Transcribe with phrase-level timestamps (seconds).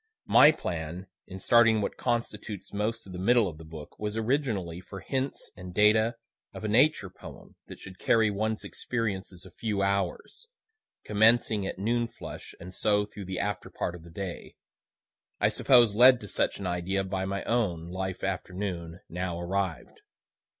[0.25, 4.81] My plan in starting what constitutes most of the middle of the book, was originally
[4.81, 6.15] for hints and data
[6.55, 10.47] of a Nature poem that should carry one's experiences a few hours,
[11.05, 14.55] commencing at noon flush, and so through the after part of the day
[15.39, 20.01] I suppose led to such idea by my own life afternoon now arrived.